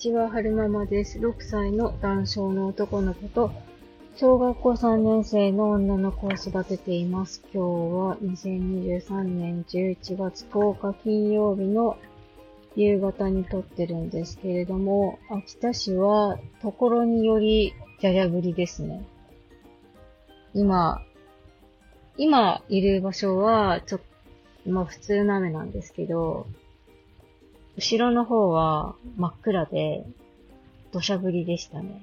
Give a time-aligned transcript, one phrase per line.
[0.00, 1.18] ちは、はるままです。
[1.18, 3.52] 6歳の男性の男の子と、
[4.16, 7.42] 小学校3年生の女の子を育てています。
[7.52, 11.98] 今日は2023年11月10日金曜日の
[12.76, 19.04] 夕方に撮ってるんですけれども、秋田市は、ところにより、じゃじゃ降りですね。
[20.54, 21.02] 今、
[22.16, 24.00] 今いる場所は、ちょっ
[24.64, 26.46] と、まあ普通の雨なんですけど、
[27.80, 30.04] 後ろの方は真っ暗で、
[30.92, 32.02] 土砂降りでしたね。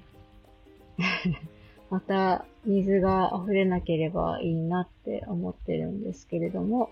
[1.91, 6.89] また水が溢れなければいいなって思ってるんですけれども、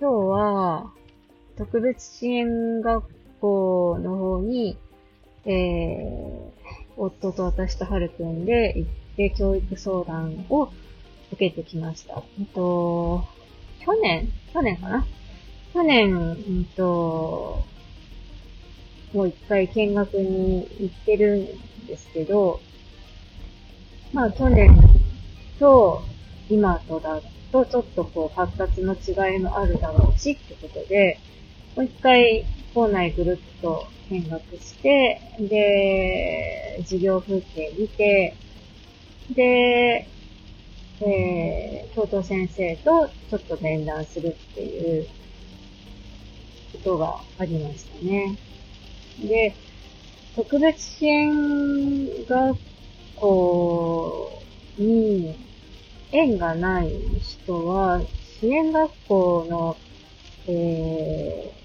[0.00, 0.92] 今日は
[1.56, 3.04] 特別支援学
[3.40, 4.76] 校の方に、
[5.44, 6.50] えー、
[6.96, 10.72] 夫と私とはるくんで行って教育相談を
[11.30, 12.24] 受けてきました。
[12.40, 13.22] えっと、
[13.78, 15.06] 去年去年かな？
[15.72, 17.62] 去年、うんと、
[19.12, 21.36] もう一回見学に行ってる
[21.84, 22.60] んですけど、
[24.12, 24.76] まあ去年
[25.58, 26.02] と
[26.48, 27.20] 今とだ
[27.52, 31.18] とちょっとこう発達の違いもあるだろうしってことで、
[31.76, 38.34] もう一回校内ぐるっと見学して、で、授業風景見て、
[39.34, 40.08] で、
[41.02, 45.06] えー、教頭先生とちょっと面談するっていう
[46.72, 48.36] ことがありましたね。
[49.22, 49.54] で、
[50.36, 52.58] 特別支援学
[53.16, 54.42] 校
[54.78, 55.36] に
[56.12, 56.90] 縁がない
[57.20, 58.00] 人は、
[58.40, 59.76] 支援学校の、
[60.46, 61.60] えー、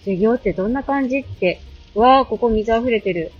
[0.00, 1.60] 授業ってどんな感じって、
[1.94, 3.32] わー、ここ水溢れてる。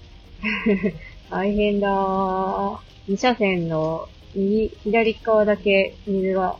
[1.30, 2.78] 大変だー。
[3.08, 6.56] 二車線の右、左側だけ水が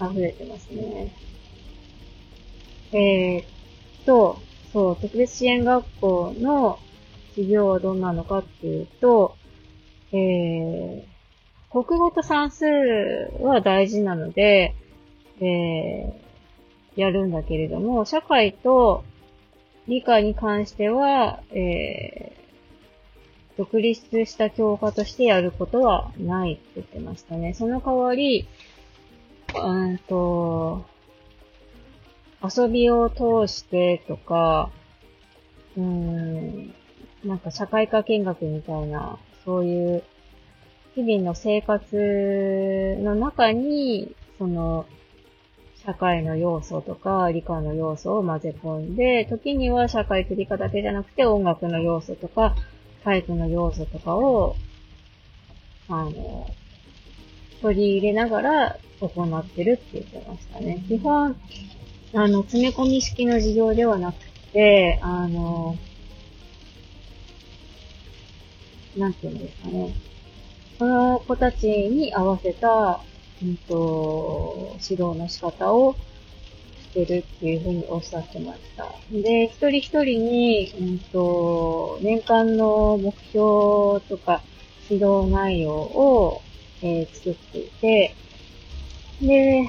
[0.00, 1.12] 溢れてますね。
[2.92, 3.44] えー、っ
[4.06, 4.38] と、
[4.72, 6.78] そう、特別支援学校の
[7.30, 9.36] 授業はどんなのかっていうと、
[10.12, 11.02] えー、
[11.70, 12.64] 国語と算数
[13.40, 14.74] は大事なので、
[15.40, 19.04] えー、やるんだけれども、社会と
[19.86, 27.54] 理科に関しては、えー、独立した教科としてやることはないって言ってましたね。
[27.54, 28.48] その代わり、
[29.54, 30.84] うんと、
[32.42, 34.70] 遊びを通してとか、
[35.76, 36.74] うん、
[37.24, 40.04] なんか社会科見学みたいな、そういう
[40.94, 44.86] 日々の生活の中に、その、
[45.84, 52.54] 社会の要素とか理科の要素を混ぜ込んで、時には社会と理科だけじゃなくて音楽の要素とか
[53.04, 54.56] 体育の要素とかを、
[55.88, 56.50] あの、
[57.60, 60.82] 取り入れながら行ってるって言ってましたね。
[60.88, 61.36] 基本、
[62.14, 64.18] あの、詰め込み式の授業ではなく
[64.52, 65.76] て、あの、
[68.96, 69.94] なんていうんですかね。
[70.78, 73.00] その子たちに合わせた、
[73.42, 75.96] うんと、指導の仕方を
[76.80, 78.86] してるっていうふうにおっしゃってました。
[79.10, 84.42] で、一人一人に、うんと、年間の目標とか
[84.88, 86.42] 指導内容を、
[86.82, 88.14] えー、作っていて、
[89.20, 89.68] で、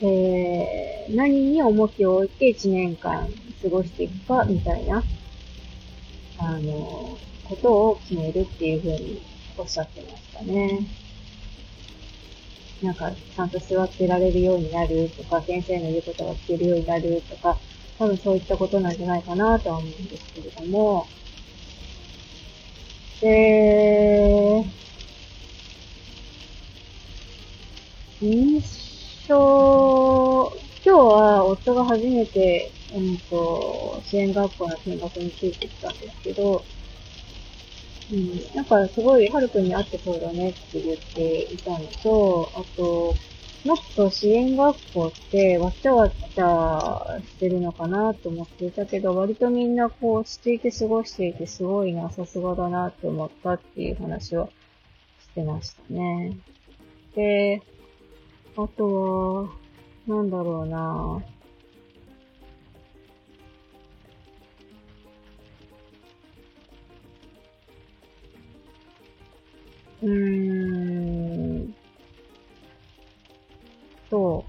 [0.00, 3.28] えー、何に重きを置いて1年間
[3.62, 5.02] 過ごしていくか、みたいな、
[6.38, 9.20] あの、ことを決めるっていうふうに
[9.56, 10.86] おっしゃってましたね。
[12.82, 17.58] なんか、ちゃんと座ってられるようになるとか、先生の言うことが聞けるようになるとか、
[17.98, 21.08] 多分そういったことなんじゃないかなとは思うんですけれども、
[23.20, 24.64] で、
[28.20, 28.60] 印
[29.28, 30.52] 象、
[30.84, 36.64] 今日は夫が初めて、うんと、支援学校の見学についてきたんですけど、
[38.12, 43.14] うん、なんかすごい、はるくんに会ってそうだねって言っていたのと、あと、
[43.64, 54.50] もっと支援学校ってわちゃわちゃしてるのかなと思っていたけど、割とみんなこう落ち着いて過ごしていてすごいな、さすがだなって思ったっていう話を
[55.20, 56.36] してましたね。
[57.14, 57.62] で、
[58.60, 59.48] あとは、
[60.08, 61.22] なんだろうな
[70.02, 71.74] うーん。
[74.10, 74.44] と、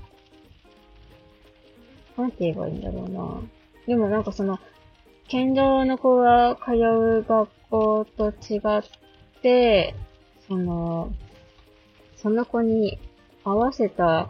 [2.17, 3.41] なんて言えばいいんだろうな。
[3.85, 4.57] でもなんかその、
[5.27, 8.83] 健常の子が通う学校と違っ
[9.43, 9.93] て、
[10.47, 11.13] その、
[12.15, 12.97] その子に
[13.43, 14.29] 合わせた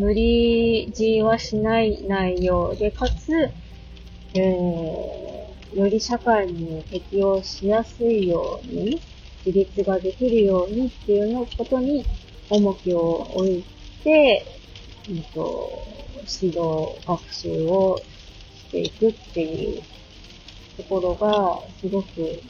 [0.00, 3.50] 無理強いはしない内容で、かつ、
[4.32, 8.98] えー、より社会に適応しやすいように、
[9.44, 12.06] 自立ができるようにっていうのことに
[12.48, 13.64] 重きを置い
[14.02, 14.46] て、
[15.10, 15.70] うんと、
[16.42, 19.82] 指導、学習をしていくっていう
[20.78, 22.40] ところが、すごく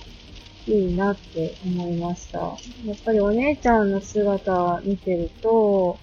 [0.66, 2.38] いいなって思いました。
[2.38, 2.54] や
[2.92, 5.98] っぱりお姉ちゃんの姿見てると、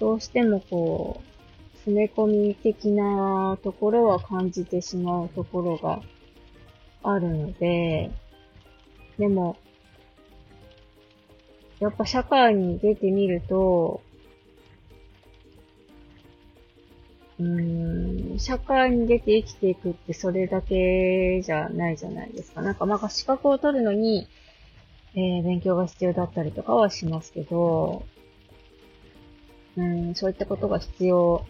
[0.00, 6.00] どうしてもこう、詰め込み的なところは感じてしまうところが
[7.02, 8.10] あるので、
[9.18, 9.56] でも、
[11.80, 14.00] やっぱ社会に出てみると、
[17.38, 17.87] うーん、
[18.38, 22.62] 社会に出て生きていくってそれだけじゃないじゃないですか。
[22.62, 24.28] なんかまあ資格を取るのに、
[25.14, 28.04] えー、勉強が必要だったりとかはしますけど、
[29.76, 31.44] うん、そういったことが必要。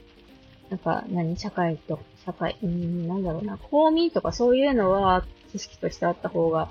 [0.71, 6.71] なんか何、社会と、社会、うん、なんだろうな、公民とかそういうのは知識としてあった方が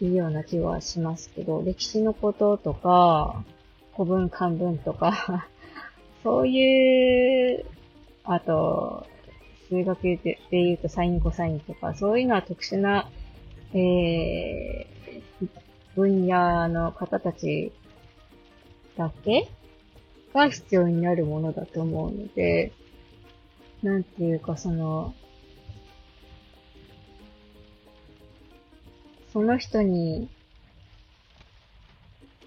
[0.00, 3.44] いいような気はしますけど、歴史のこととか、
[3.94, 5.46] 古文漢文とか
[6.24, 7.64] そういう
[8.24, 9.06] あと、
[9.70, 13.08] 数学で言うとサインコサインとか、そういうのは特殊な、
[13.72, 15.48] えー、
[15.94, 17.72] 分野の方たち
[18.96, 19.48] だけ
[20.34, 22.72] が必要になるものだと思うので、
[23.82, 25.14] なんていうかその、
[29.32, 30.28] その人に、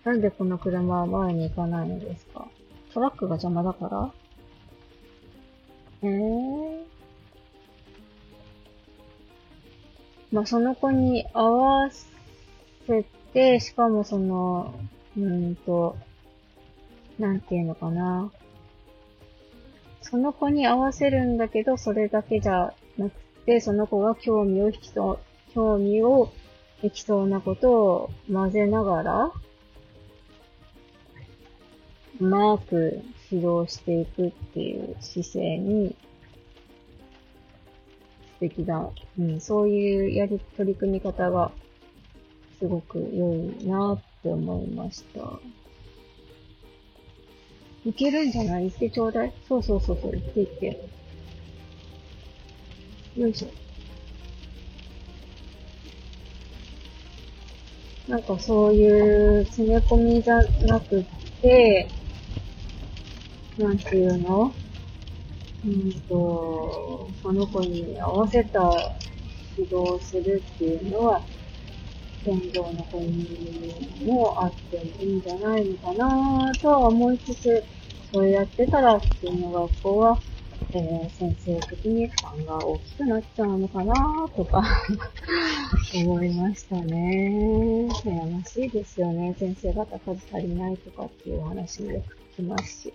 [0.03, 2.49] なんでこの車は前に行かないのですか？
[2.93, 3.87] トラックが邪魔だか
[6.01, 6.09] ら？
[6.09, 6.52] へえ。
[10.33, 11.89] まあ、その子に合わ
[12.87, 14.73] せて、しかもその、
[15.15, 15.95] うんと、
[17.19, 18.31] なんていうのかな。
[20.01, 23.13] その子に合わせるんだけど、それだけじゃなく
[23.45, 25.19] て、その子が興味を引きそう、
[25.53, 26.33] 興味を
[26.81, 29.31] できそうなことを混ぜながら、
[32.19, 35.95] うまく指導していくっていう姿勢に、
[38.43, 38.89] 素敵だ。
[39.19, 41.51] うん、そういうやり、取り組み方が、
[42.59, 45.39] すごく良いなって思いました。
[47.85, 48.63] いけるんじゃない？
[48.63, 49.33] 言ってちょうだい。
[49.47, 50.81] そうそうそうそう、言って言って。
[53.17, 53.47] よいしょ。
[58.09, 61.03] なんかそういう詰め込みじゃなくっ
[61.41, 61.89] て、
[63.57, 64.53] なんていうの？
[65.65, 68.59] うんと、その子に合わせた
[69.57, 71.21] 指導をするっていうのは、
[72.23, 77.63] 天道の子にもあってもいいんじゃないのかなとは思いつつ、
[78.11, 80.19] そうやってたら普通の学校は、
[80.73, 83.93] えー、先生的に負担が大きくなっちゃうのかな
[84.35, 84.63] とか
[85.95, 87.87] 思いましたね。
[88.05, 89.35] 悩ましいですよね。
[89.37, 92.93] 先生方数足りないとかっていうお話もよく聞きますし。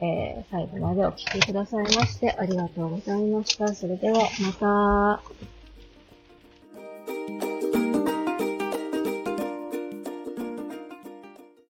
[0.00, 3.74] えー、最後までお聴きくださいましてありがとうございました。
[3.74, 5.53] それではまた。